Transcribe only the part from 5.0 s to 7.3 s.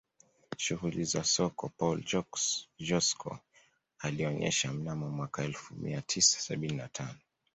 mwaka elfu mia tisa sabini na tano